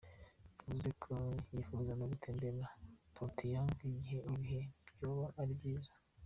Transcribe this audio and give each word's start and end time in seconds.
Yavuze 0.61 0.89
ko 1.03 1.13
yipfuza 1.55 1.91
no 1.99 2.05
gutemberera 2.11 2.67
Pyongyang 3.13 3.71
igihe 3.89 4.17
ibihe 4.31 4.61
vyoba 4.93 5.25
ari 5.41 5.53
vyiza. 5.59 5.91